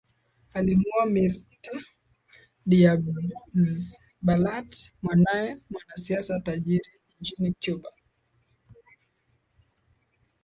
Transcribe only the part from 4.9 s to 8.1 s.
mwanae mwanasiasa tajiri nchini Cuba